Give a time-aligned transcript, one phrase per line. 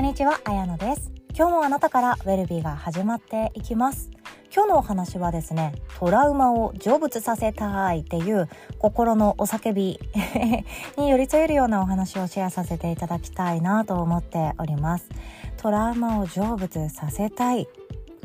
[0.00, 1.12] こんにちは、あやのです。
[1.36, 4.10] 今日もあなたからウェルビーが始まっていきます。
[4.50, 8.48] 今日のお話はですね、トラウマを成仏させたいっていう
[8.78, 10.00] 心のお叫び
[10.96, 15.06] に寄り添えるようなお話をシェアさせていただきたいなと思っております。
[15.58, 17.68] トラウマを成仏させたい。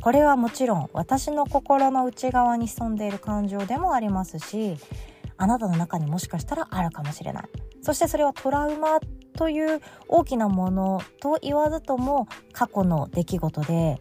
[0.02, 4.78] これはもちろん私の心の内側に潜んでいる感情でもありますし、
[5.36, 7.44] あなたの中にもしかしたらあるかもしれない。
[7.82, 9.00] そしてそれはトラウマ
[9.38, 14.00] という大きなものと言わずとも過去の出来事で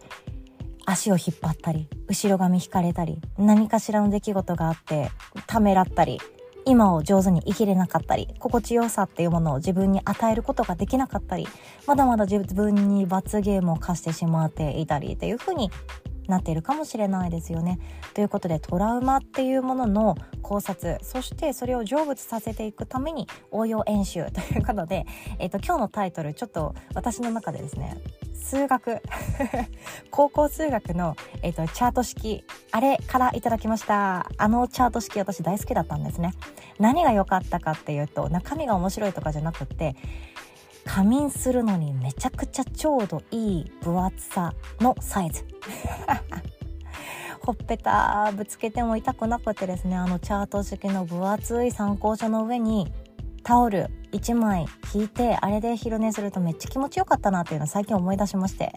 [0.87, 5.11] 足を引っ張ったり後ろ髪引かれたり何かしらの出来事があって
[5.47, 6.20] ためらったり
[6.66, 11.47] 今を上手に生きれなかったり心地よさっていうものを自分に与えることができなかったり
[11.87, 15.70] まだまだ自分に罰ゲームを課してしまっていたりっていうふうに
[16.28, 17.78] なっているかもしれないですよね。
[18.14, 25.06] ということでトラウマっていうものの考察そしてそれを成仏させていくために応用演習ということで、
[25.38, 27.97] えっと今日のタイトルちょっと私の中でですね
[28.44, 29.00] 数学。
[30.11, 32.44] 高校数学の、えっとチャート式。
[32.70, 34.28] あれからいただきました。
[34.36, 36.34] あのチャート式私大好きだったんですね。
[36.78, 39.97] 何が良かったかっていうと中身が面白いとかじゃなくって
[40.85, 45.45] 仮眠するのにめちゃくちゃちょうどいい分厚さのサイズ。
[47.41, 52.91] ほっぺたぶつけても痛くなくてですねあのチャート式の分厚い参考書の上に
[53.43, 58.73] タオル1枚引いてあれで昼寝するとめっちゃ気持ちよかったなっていうのを最近思い出しまして。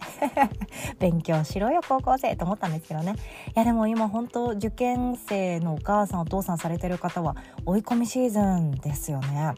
[1.00, 3.14] 勉強しろよ高校生と思ったんですけどね。
[3.56, 9.54] いやでも今本当受験生のお母さんお父さんされてる方は追い込みシーズンですよね。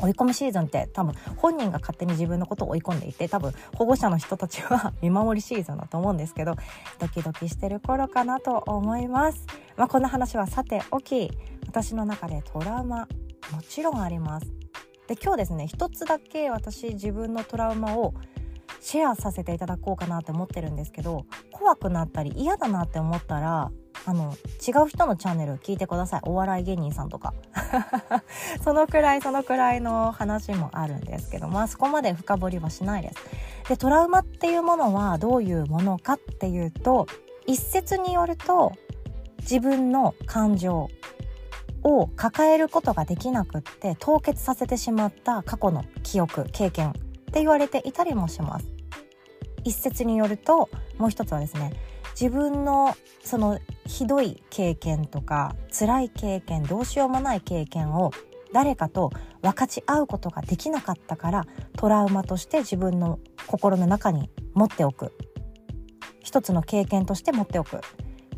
[0.00, 6.56] 追い込みシーズンって多分本人が勝手に自分のことを追い込んでいて多分保護者の人たちは見守りシーズンだと思うんですけど
[6.98, 9.46] ドキドキしてる頃かなと思います。
[9.76, 11.30] まあ、こんな話はさておき
[11.66, 13.08] 私の中でトラウマ
[13.52, 14.46] もちろんあります。
[15.08, 18.14] で今日ですね一つだけ私自分のトラウマを
[18.80, 23.70] シェアさせていただこうかなって思ってるんですけど怖くなったり嫌だなって思ったら
[24.04, 24.34] あの
[24.66, 26.20] 違う人のチャンネル聞いてください。
[26.24, 27.34] お笑い芸人さんとか。
[28.64, 33.16] そのくらいそのくらいの話もあるんですけどまあそこまで深掘りはしないです。
[33.68, 37.06] でトラウマっていうものはどういうものかっていうと
[37.46, 38.72] 一説によると
[39.40, 40.88] 自分の感情
[41.84, 46.92] を抱えることができなくって凍結させてしまった過去の記憶経験っ
[47.32, 48.66] て言われていたりもします。
[49.64, 50.68] 一説によると
[50.98, 51.72] もう一つはですね
[52.12, 58.12] 自分のそのひどい経験とか辛い経験どうしようもない経験を
[58.52, 61.46] 誰かと分かち合うことができなかったから
[61.76, 65.12] トラウマとして自分の心の中に持っておく。
[66.22, 67.76] 一つの経験として持っておく。
[67.76, 67.80] っ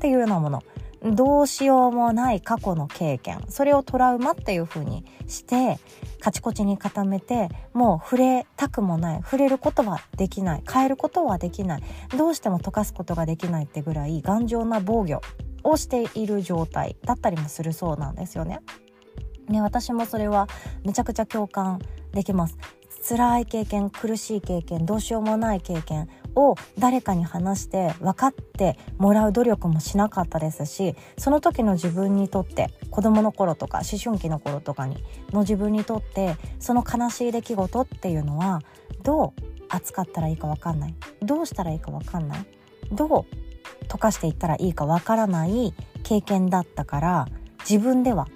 [0.00, 0.62] ていうようなもの。
[1.04, 5.78] どうしようもない過去の経験それをトラウマっていう風にして
[6.20, 11.82] カチコチに固めてもう触れたくもない触れることはできない変えることはできない
[12.16, 15.20] どうしても溶かすことができないってぐらい頑丈な防御
[15.62, 18.60] をしている状態だったりもするそうなんですよね。
[19.48, 20.46] ね私もそれは
[20.84, 21.80] めちゃくちゃ共感
[22.12, 22.56] できます。
[23.06, 38.62] 辛い経験苦しい経験どうしようもない経験を誰かに話して分かってもらう努力もしなかったですしその時の自分にとって子供の頃とか思春期の頃とかにの自分にとってその悲しい出来事っていうのは
[39.02, 40.94] どう扱ったらいいか分かんない？
[41.20, 42.46] どうしたらいいか分かんない？
[42.90, 47.28] どう溶かしていったらいいか分からない経験だったから
[47.68, 48.28] 自分では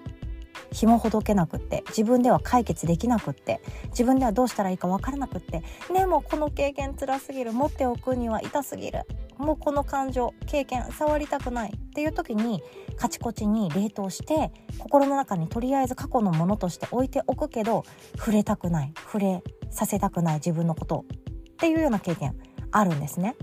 [0.73, 9.03] 紐ほどけなくって自分では解決できなくって自分ではどうしたらいいか分からなくってでもこの経験辛すぎる持っておくには痛すぎる
[9.39, 12.63] もうこの感情経験触りたくないっていう時に
[12.97, 17.85] カチコチに冷凍して心の中にとりあえず過去のものとして置いておくけど
[18.17, 21.05] 触れたくない触れさせたくない自分のこと
[21.53, 22.37] っていうような経験
[22.71, 23.37] あるんですね。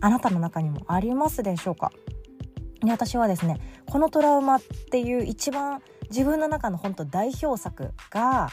[0.00, 1.92] あなたの中にもありますでしょうか？
[2.80, 5.80] で私はですねこのトラウマっていう一番
[6.12, 8.50] 自分の中の本当代表作が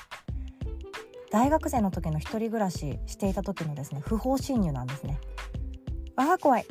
[1.29, 5.19] 大学生の時の一人暮らししていた時のですね不法侵入なんですね。
[6.15, 6.65] あー怖い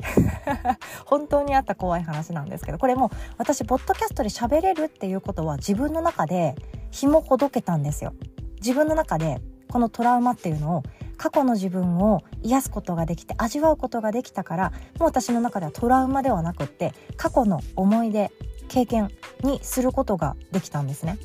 [1.05, 6.55] 本当にあった怖い話なんですけどこれも私ポッドキャストで喋れるっていうことは自分の中で
[6.91, 8.13] 紐ほどけたんですよ。
[8.59, 9.41] 自分の中で
[9.71, 10.83] このトラウマっていうのを
[11.17, 18.31] 過去の自分を癒すことができて味わうことができたからもう私の中ではトラウマではなくって過去の思い出
[18.69, 19.09] 経験
[19.43, 21.17] にすることができたんですね。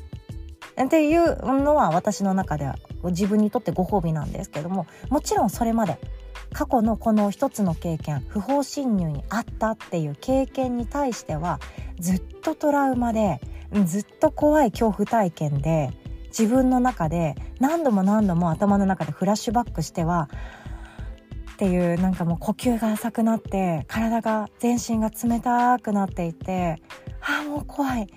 [0.83, 5.97] っていうのは私の中では自分にとってご褒美なんですけどももちろんそれまで
[6.51, 11.59] 過去のこの一つの経験不法侵入にあったっていう経験に対しては
[11.99, 13.39] ずっとトラウマで
[13.85, 15.91] ずっと怖い恐怖体験で
[16.27, 20.29] 自分の中で何度も何度も頭の中でフラッシュバックしては
[21.53, 26.81] っていうなんかもう呼吸が浅くなって体が全身が冷たくなっていて
[27.27, 28.07] ああもう怖い。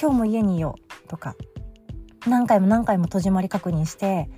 [0.00, 1.34] 今日も家にいようとか。
[2.26, 4.28] 何回も何回も戸締まり確認して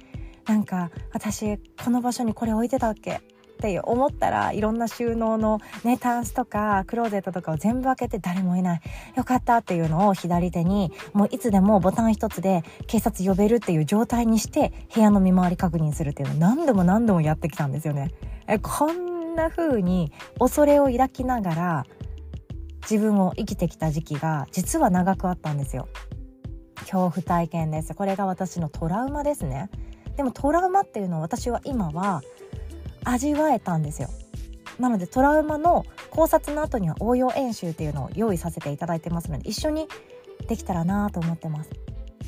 [0.46, 8.80] なんか私この場所にこれ置いてたっけって思ったらいろんな収納のねタンスとかクローゼットとかを全部開けて誰もいない。
[9.16, 16.34] よかったっていうのを左手にもういつでもボタン一つで警察呼べるっていう状態にして部屋の見回り確認するっていうの。
[16.34, 18.12] を何度も何度もやってきたんですよね。
[18.46, 21.86] えこんな風に恐れを抱きながら
[22.90, 25.88] 自分を生きてきた時期が実は長くあったんですよ。
[26.80, 27.94] 恐怖体験です。
[27.94, 29.70] これが私のトラウマですね。
[30.16, 32.22] でもトラウマっていうのを私は今は
[33.04, 34.08] 味わえたんですよ。
[34.78, 39.88] なのでトラウマの考察の後には応用演習っていうのを用意させていただいてますので一緒に
[40.48, 41.70] できたらなと思ってます。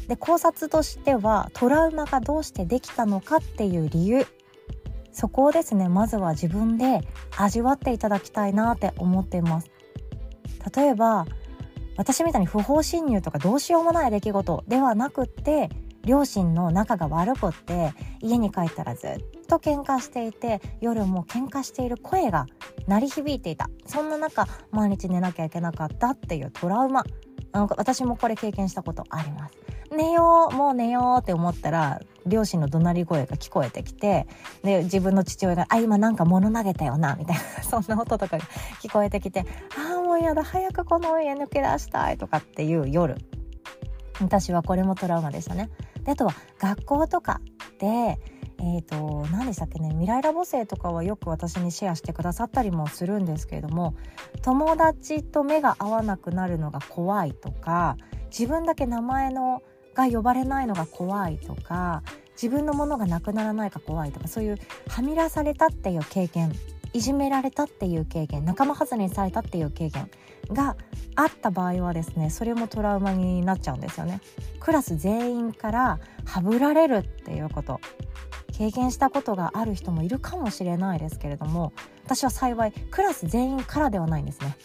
[0.08, 4.26] で考察としてはトラウマがどうしてできたのかっていう理由。
[5.12, 7.00] そこをですねまずは自分で
[7.37, 9.70] 味わっていただきたいなって思っています。
[10.74, 11.26] 例えば
[11.96, 15.70] 私みたいに不法侵入とかどうしようもない出来事ではなくって
[16.04, 17.92] 両親の仲が悪くって
[18.22, 19.18] 家に帰ったらずっ
[19.48, 22.46] と喧嘩していて夜も喧嘩している声が
[22.86, 23.68] 鳴り響いていた。
[23.86, 27.04] そんな中毎日寝なきゃいけなかったっていうトラウマ。
[27.52, 29.54] 私もこれ経験したことあります。
[29.94, 34.26] 寝ようもう寝ようって思ったら両親の怒鳴り声が聞こえてきて
[34.62, 38.44] で自分の父親が「あ今なんか物投げたよな」みたいな そんな音とかが
[38.82, 39.44] 聞こえてきて
[39.78, 39.85] 「あ
[40.16, 40.42] あもうやだ。
[40.42, 43.16] 早くこの家抜け出したい」とかっていう夜
[44.20, 45.70] 私はこれもトラウマでしたね。
[46.04, 47.40] であとは学校とか
[47.78, 48.18] で
[48.58, 52.32] えーと、何でしたっけね未来ラボ生とかはよく私にシェアしてくだ。
[52.32, 53.94] さったりもするんですけれども
[54.40, 57.98] 友達と目が合わなくなるのが怖いとか
[58.30, 58.74] 自分だ。
[58.74, 59.62] け名前の
[59.94, 62.02] が呼ばれないのが怖いとか
[62.32, 64.58] 自分のものがなくならないか怖いとかそういう
[64.88, 66.52] はみ出されたっていう経験
[66.96, 70.08] いじめられたっていう経験仲間外れにされたっていう経験
[70.50, 70.78] が
[71.14, 74.22] あった場合はですねそれもトラウマになっちゃうんですよね。
[74.60, 77.81] クラス全員からはぶられるっていうこと
[78.56, 81.75] 経験したことがある人もいるかもしれないですけれども
[82.06, 84.56] 私は幸いクラス全員からではないんですね。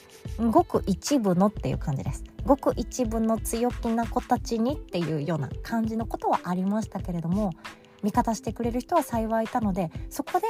[0.50, 2.24] ごく一部のっていう感じです。
[2.46, 7.52] ごく一部の強気な子たちにっていうような感じのことはありましたけれども
[8.04, 10.48] 味方してくれる人は幸いいたのでそこで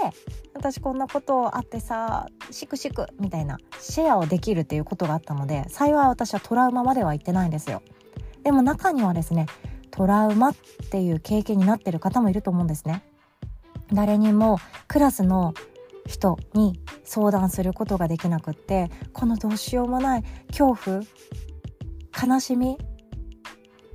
[0.53, 7.81] 私こんなことあってさシクシクみたいなシェアをできるっていうことがあったので幸い私はトラウマまでは行ってないんですよ。
[8.43, 9.45] でも中にはですね
[9.91, 10.55] トラウマっ
[10.89, 13.03] ていう経験になってる方もいると思うんですね。
[13.93, 14.57] 誰にも
[14.87, 15.53] クラスの
[16.07, 21.01] 人に相談することができなくってこのどうしようもない恐怖
[22.27, 22.77] 悲しみ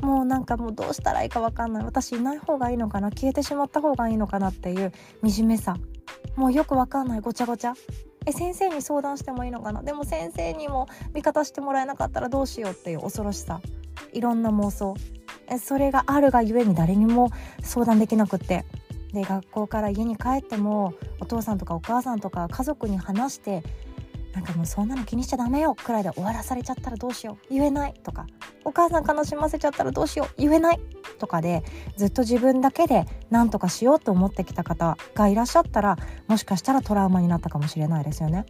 [0.00, 1.84] もうなんかもうどうしたらいいか分かんない。
[1.84, 3.10] 私いない方がいいのかな。
[3.10, 4.92] 消えてしまった方がいいのかなっていう
[5.26, 5.76] 惨めさ。
[6.36, 7.20] もうよく分かんない。
[7.20, 7.74] ごちゃごちゃ。
[8.26, 9.82] え先生に相談してもいいのかな。
[9.82, 13.60] でも先生にも味方してもらえなかったらどうしようっていう恐ろしさ。
[14.12, 14.94] いろんな妄想。
[15.48, 17.30] えそれがあるがゆえに誰にも
[17.62, 18.64] 相談できなくって。
[19.12, 23.62] で学校から家に帰ってもお父さんとかお母さんとか家族に話して
[24.36, 28.26] なんかもうそんなの気にしちゃダメよくらいで終わらされちゃったらどうしよう言えないとか
[28.64, 30.80] お母さん悲しませちゃったらどうしよう言えない
[31.18, 31.64] とかで
[31.96, 35.96] ずっと自分だけで何とかしようと思ってきた方がいらっしゃったら
[36.28, 38.44] もしかしたらトラウマになったかもしれないですよね。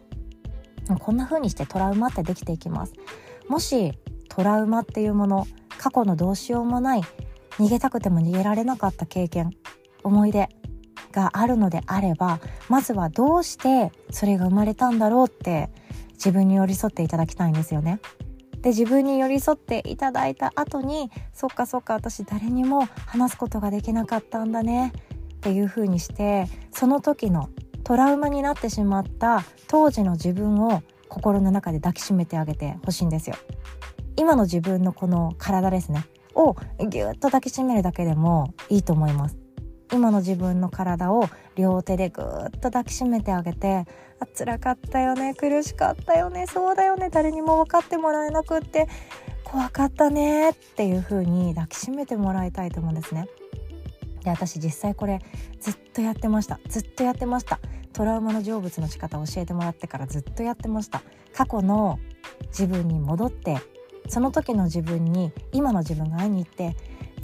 [0.99, 2.93] こんな風にしてトラウマってできていきます。
[3.47, 3.93] もし
[4.27, 7.01] トラウマっていうもの過去のどうしようもない
[7.51, 9.51] 逃げたくても逃げられなかった経験
[10.03, 10.49] 思い出
[11.11, 12.39] があるのであれば
[12.69, 15.69] まずはどうしてそれが生まれたんだろうって
[16.13, 17.99] 自分に寄り添っていただきたいんですよね。
[18.61, 24.93] で自分に寄り添っていただいた後にそっかそっか私誰にも話すことができなかったんだね
[25.35, 27.49] っていう風にしてその時の
[27.83, 33.35] トラウマになってしまった当時の自分を心の中で抱きしめてあげてほしいんですよ。
[34.17, 36.55] 今の自分のこの体ですねを
[36.89, 39.46] ぎゅっと抱きしめるだけでもいいと思います。
[39.91, 43.85] 今の自分の体を両手でぐーっと抱きしめてあげて
[44.19, 48.87] あ辛かったよね苦しかったよねそうだよね誰にも分かってもらえなくって
[49.43, 53.27] 怖かったねっていう風に抱きしめてもらいたいと思うんですね。
[54.23, 55.21] で私実際これ
[55.61, 56.59] ずっとやってました。
[56.67, 57.59] ずっとやってました。
[57.93, 61.01] トラウマの成仏の仕方を教えてもらってからずっとやってました。
[61.33, 61.97] 過去の
[62.47, 63.57] 自分に戻って
[64.09, 66.75] その時の自分に今の自分が会いに行って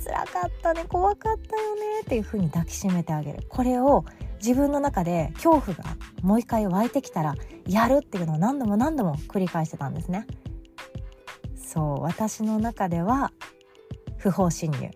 [0.04, 3.44] 辛かったね怖かったよねっていう風に抱きしめてあげる。
[3.50, 4.06] これを
[4.38, 5.84] 自分の中で恐怖が
[6.22, 10.28] もう一回湧いてきたらやるっていうのを何度も何度も繰り返してたんですね。
[11.56, 13.32] そう私の中では
[14.18, 14.92] 不法侵入。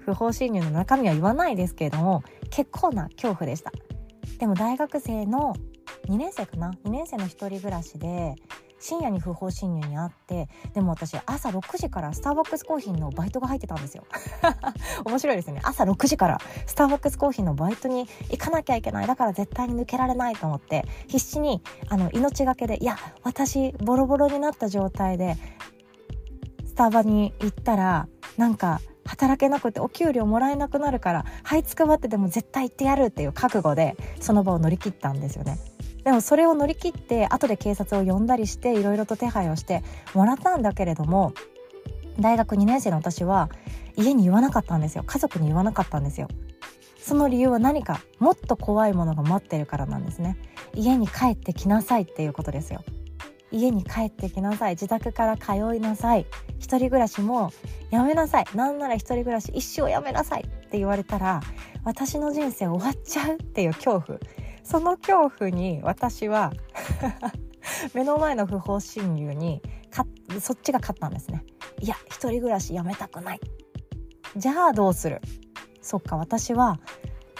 [0.00, 3.72] 不法侵入の中身は言わないですけれども結構な恐怖でした。
[4.38, 5.54] でも大学生の
[6.08, 8.36] 2年生かな？2年生の一人暮らしで
[8.80, 14.04] 深夜に不法侵入にあってでも私朝6時からスターバックスコーヒーのバイトが入ってたんですよ。
[15.04, 15.60] 面白いですね。
[15.62, 19.06] 朝6時からスターバックスコーヒーのバイトに行かなきゃいけない。
[19.06, 25.36] だから絶対に抜けられないと思って必死にあの命がけでいや私ボロボロになった状態で
[26.66, 35.58] スタバに行ったらなんか働けなくてお給料もらえなくなるからはいつくばってでも絶対行ってやるっていう覚悟でその場を乗り切ったんですよね。
[36.04, 39.82] でもそれを乗り切って後で警察を呼んだりしていろいろと手配をして
[40.14, 41.34] もらったんだけれども
[42.18, 43.50] 大学2年生の私は
[43.96, 45.04] 家に言わなかったんですよ。
[45.06, 46.28] 家族に言わなかったんですよ。
[46.98, 50.36] その理由は何かもっと怖いものが待ってるからなんですね。
[50.74, 52.84] 家に帰ってきなさいっていうことですよ。
[53.50, 54.72] 家に帰ってきなさい。
[54.72, 56.26] 自宅から通いなさい。
[56.58, 57.52] 一人暮らしも
[57.90, 58.44] やめなさい。
[58.54, 61.40] なんなら一人暮らし一生やめなさいって言われたら
[61.84, 64.18] 私の人生終わっちゃうっていう恐怖。
[64.62, 66.52] その恐怖に私は
[67.94, 70.06] 目の前の不法侵入にか
[70.40, 71.44] そっちが勝ったんですね。
[71.80, 73.40] いや一人暮らしやめたくない。
[74.36, 75.20] じゃあどうする？
[75.82, 76.78] そっか私は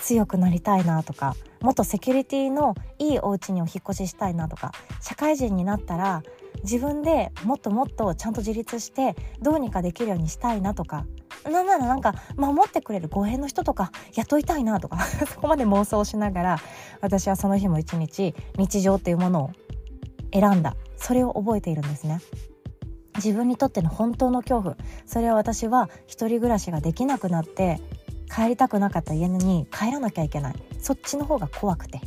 [0.00, 6.22] 強くなりたいなとかもっとセキュリティのいいお家にお引越ししたいなとか社会人になったら
[6.62, 11.06] 自分でもっともっとちゃんと自立してどうにかできるようにしたいなとか
[11.44, 14.98] なんならなんか守ってくれる護衛の人とか雇いたいなとか
[15.32, 16.58] そこまで妄想しながら
[17.00, 19.50] 私はその日も一日日常っていうものを
[20.32, 20.76] 選んだ。
[20.96, 22.20] それを覚えているんですね。
[23.16, 24.76] 自分にとっての本当の恐怖。
[25.06, 27.80] それは私は一人暮らしができなくなって
[28.32, 30.54] 帰りたくなかった家に帰らなきゃいけない。
[30.78, 32.00] そっちの方が怖くて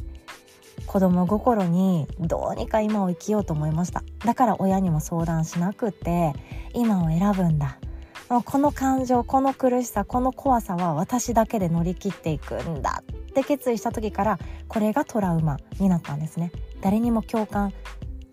[0.87, 4.03] 子供心にどうにか今を生きようと思いました。
[4.25, 6.33] だから親にも相談しなくて
[6.73, 7.77] 今を選ぶんだ。
[8.27, 16.51] この感情この苦しさこの怖さは私だけで乗り切っていくんだって決意した時からこれがトラウマになったんですね。
[16.81, 17.73] 誰にも共感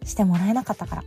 [0.05, 1.05] してもらえなかったから。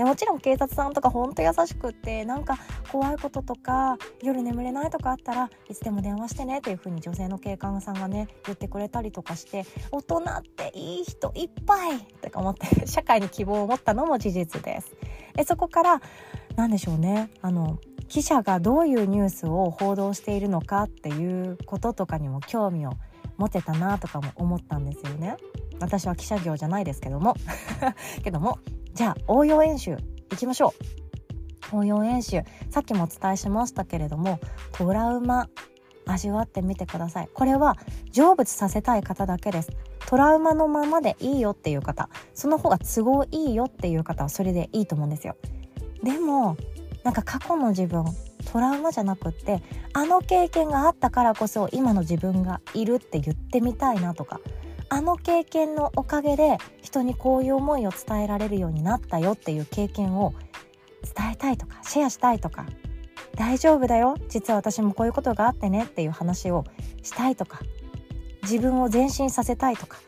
[0.00, 2.56] でもちろん警察さんとかほんと優しくってなんか
[2.90, 14.96] 怖いこととか夜眠れないとかあったらいつでも電話してねっていう風に女性の警官さんがね言ってくれたりとかして大人っていい人いっぱいとか思って 社会に希望を持ったのも事実です。
[15.44, 16.00] そこから
[16.56, 17.30] 何でしょうね。
[17.42, 17.78] あの
[18.10, 22.92] 記者がどういうニュースを報道しているのかっていうこととかにも興味を
[23.38, 25.36] 持てたなとかも思ったんですよね。
[25.78, 27.36] 私は記者業じゃないですけども。
[28.22, 28.58] けども
[28.94, 29.96] じゃあ応用演習
[30.32, 30.74] いきましょ
[31.72, 31.76] う。
[31.78, 34.40] 応用演習さっきもお伝えしましたけれども
[34.72, 35.48] トラウマ
[36.04, 37.28] 味わってみてください。
[37.32, 37.76] これは
[38.12, 39.70] 成仏させたい方だけです。
[40.08, 42.08] トラウマのままでいいよっていう方。
[42.34, 45.36] その方が都合いいよっていう方はそれでいいと思うんですよ。
[46.02, 46.56] でも
[47.04, 48.04] なんか過去の自分
[48.52, 54.40] トラウマじゃなくってあの経験があったからこそ今の自分がいるって言ってみたいなとか
[54.88, 60.34] あの経験のおかげで人にこういう思いを伝えられるようになったよっていう経験を
[61.02, 62.66] 伝えたいとかシェアしたいとか
[63.36, 66.64] 大丈夫だよ実は私もこういうことがあってねっていう話を
[67.02, 67.60] したいとか
[68.42, 69.98] 自分を前進させたいとか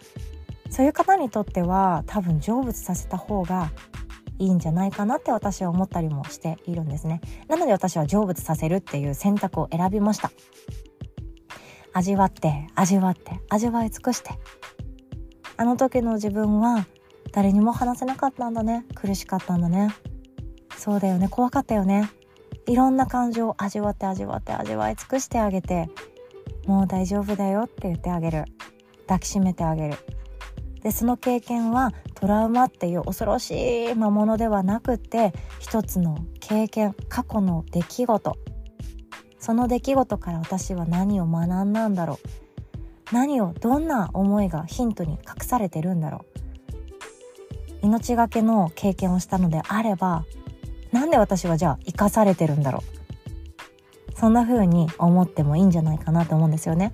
[0.68, 3.70] そういう方にとっては多分成仏させた方が
[4.38, 7.20] いいんじゃないかなって私は思ったりもしているんですね。
[7.48, 10.30] なので私は成仏させるっていう選択を選びました。
[11.92, 14.30] 味わって味わって味わい尽くして。
[15.56, 16.86] あの時の自分は
[17.32, 18.84] 誰にも話せなかったんだね。
[18.94, 19.94] 苦しかったんだね。
[20.76, 21.28] そうだよね。
[21.28, 22.10] 怖かったよね。
[22.66, 25.88] いろんな感情を味わって味わって味わい尽くしてあげて
[26.66, 28.44] もう大丈夫だよって言ってあげる。
[29.06, 29.94] 抱きしめてあげる。
[30.82, 38.36] でその経験はトラウマっていう恐ろしい魔物ではなくて一つの経験過去の出来事。
[39.38, 42.18] その出来事から私は何を学んだんだろ
[43.10, 43.14] う。
[43.14, 46.24] 何をどんな思いがヒントに隠されてるんだろ
[47.82, 47.86] う。
[47.86, 50.24] 命がけの経験をしたのであれば
[50.92, 54.12] なんで私はじゃあ生かされてるんだろう。
[54.14, 56.92] そんな風に思ってもいいんじゃないかなと思うんですよね。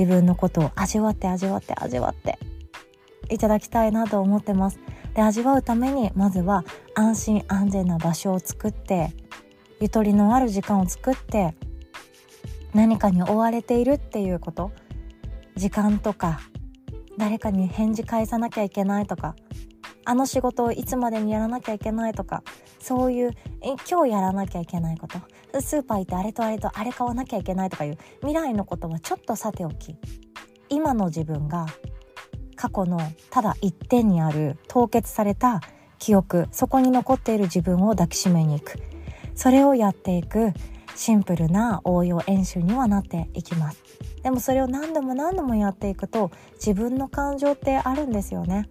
[0.00, 2.38] 自分のことを味わって味わって味わって
[3.28, 4.80] いただきたいなと思ってます。
[5.14, 6.64] で味わうためにまずは
[6.94, 9.12] 安心安全な場所を作って
[9.78, 11.54] ゆとりのある時間を作って
[12.72, 14.72] 何かに追われているっていうこと。
[15.56, 16.40] 時間とか
[17.18, 19.36] 誰かに返事返さなきゃいけないとか
[20.04, 22.42] あの仕事をいつまでにやらなきゃいけないとか
[22.78, 23.32] そういう
[23.88, 25.18] 今日やらなきゃいけないこと。
[25.60, 29.96] スーパー行ってあれとあれとあれ買わなきゃいけないとかいう未来のことはちょっとさておき。
[30.68, 31.66] 今の自分が
[32.54, 35.60] 過去のただ一点にある凍結された
[35.98, 38.78] 記憶そこに残っている自分を抱きしめに行く。
[39.34, 40.52] それをやっていく
[40.94, 43.82] シンプルな応用演習にはなっていきます。
[44.22, 48.68] でもそれを何度も何度もやっていくと自分の感情ってあるんですよね。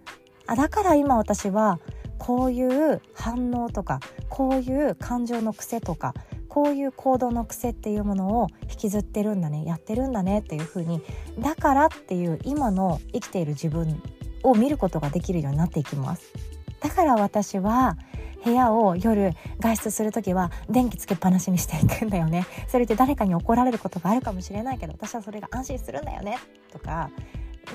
[0.50, 1.78] あだから今私は
[2.18, 6.12] こういう反応とかこういう感情の癖とか
[6.48, 11.02] こういう行動の癖っていうものを引きずってるんだねやってるんだねっていう風に
[11.38, 14.02] だからっていう今の生きている自分
[14.42, 16.32] を見ることができるようになっていきます。
[16.80, 17.96] だから私は
[18.44, 22.46] 部屋を夜外出する時は電気つけっぱなしにしていくんだよね。
[22.66, 26.38] それって誰かに怒られることがあるかもしれないけど私はそれが安心するんだよね。
[26.72, 27.10] とか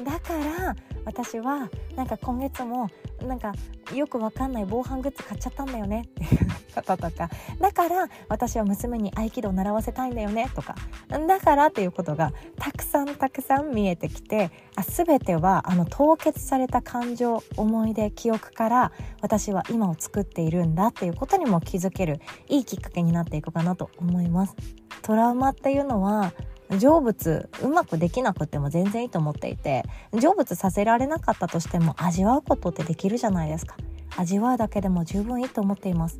[0.03, 0.75] だから
[1.05, 2.89] 私はなんか今月も
[3.21, 3.53] なんか
[3.93, 6.23] よくわかんない防犯グッズ買っちゃったんだよねって。
[6.23, 6.39] い う
[6.75, 7.29] こととか。
[7.59, 10.75] だから私は娘に合気道を習わせたいんだよねとか。
[11.09, 24.55] だからっていうことがたくさんたくさん見えてきてあ全てはあの凍結された感情思い出記憶から私は今を作っているんだっていうことにも気づけるいいきっかけになっていくかなと思います。
[25.01, 26.33] トラウマっていうのは
[26.69, 33.75] 成仏うまくできなくても全然いいと思っていて成仏させられなかったとしても味わうことってできるじゃないですか。
[34.17, 36.19] 味わうだけでも十分いいと思っています。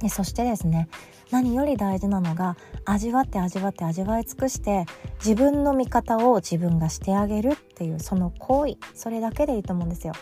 [0.00, 0.88] でそしてですね
[1.30, 4.84] 何より大事なのが味わって味わって味わい尽くして
[5.18, 10.14] 自分の味方を自分がしてあげるっていうその行為それだけでいいと思うんですよ。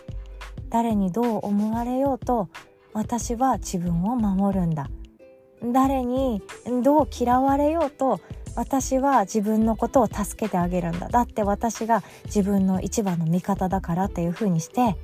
[0.68, 2.48] 誰にどう思われようと
[2.92, 4.88] 私は自分を守るんだ。
[5.62, 6.42] 誰に
[6.82, 8.20] どう嫌われようと
[8.56, 11.08] 私は自分のことを助けてあげるんだ。
[11.08, 14.96] だって私が自分の一番の味方だからっていう風にして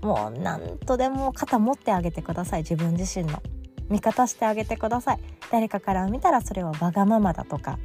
[0.00, 2.60] もう何とでも肩持ってあげてください。
[2.62, 3.42] 自分自身の。
[3.90, 5.18] 味方してあげてください。
[5.50, 7.78] 誰かから見たらそれはわがままだとか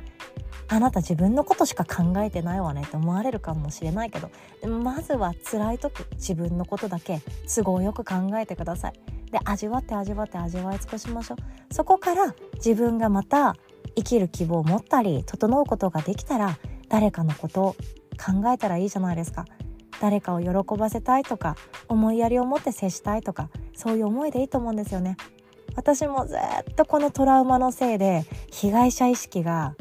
[0.67, 4.29] あなた自分のことしか考えてないわねって思われるかもしれないけど
[4.67, 8.93] まずは辛い時自分のことだけ都合よく考えてください。
[9.32, 11.74] で味わって味わって味わい尽くしましょう。
[11.74, 13.55] そこから自分がまた
[13.96, 16.58] 生きる希望を持ったり整うことができたら
[16.90, 17.75] 誰かのことを
[18.18, 19.46] 考えたらいいじゃないですか。
[20.00, 21.56] 誰かを喜ばせたいとか
[21.88, 25.15] 思いやりを持って接したいとかそういう思いでいいと思うんですよね。
[25.76, 29.76] 私もずっとこのトラウマのせいで被害者意識が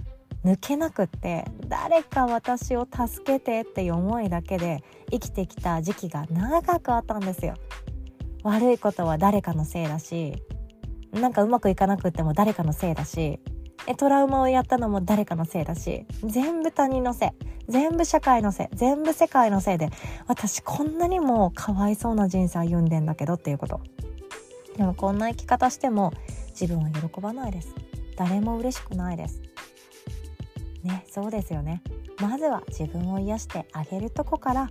[0.45, 7.55] 抜けなくって誰か私を助けてっていう思いだけで生きてきた時期が長くあったんですよ。
[8.43, 10.35] 悪いことは誰かのせいだし
[11.13, 13.39] なんかうまくいかなくっても誰かのせいだし
[13.99, 17.31] トラウマをやったのも誰かのせいだし全部他人のせい。
[17.69, 18.69] 全部社会のせい。
[18.75, 19.91] 全部世界のせいで
[20.27, 23.81] 私こんなにもかわいそうな人生歩んでんだけどっていうこと。
[24.77, 26.13] でもこんな生き方しても
[26.51, 27.75] 自分は喜ばないです。
[28.17, 29.41] 誰も嬉しくないです。
[30.83, 31.83] ねそうですよね。
[32.21, 34.71] まずは自分を癒してあげるとこから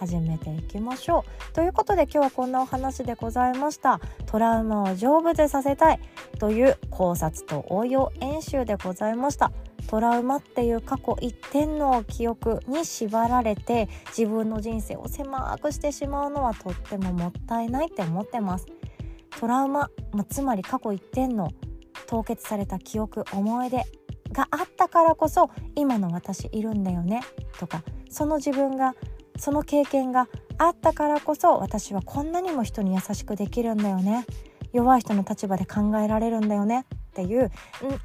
[0.00, 1.52] 始めていきましょう。
[1.52, 4.00] ということで今日はこんなお話でございました。
[4.24, 6.00] トラウマを成仏させたい
[6.38, 9.52] という考察と応用演習でございました。
[9.88, 18.64] トラウマっていう過去一点の記憶に縛られて自分の人生を狭くしてしまうのはとってももったいないって思ってます。
[19.38, 19.90] トラウマ、
[20.30, 21.50] つまり過去一点の
[22.06, 23.84] 凍結された記憶思い出
[24.32, 27.20] があったからこそ今の私いるんだよね。
[27.58, 28.94] とかその自分が
[29.38, 34.26] その経験があったからこそ私はこんなにも人に優しくできるんだよね。
[34.72, 36.86] 弱い人の立場で考えられるんだよね。
[37.10, 37.50] っていう、うん、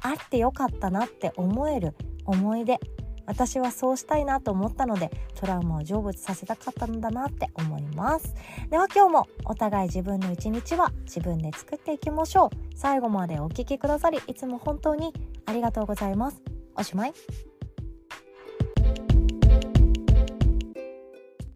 [0.00, 2.80] あってよかったなって思える思い出。
[3.26, 8.34] 私はそうしたいなと思ったのでトラウマを成仏させたかったんだなって思います。
[8.70, 12.50] では今日もお互い自分の一日は自分で作っていきましょう。
[12.76, 15.12] 最後までお聴きくださりいつも本当に
[15.44, 16.40] ありがとうございます。
[16.76, 17.12] おしまい。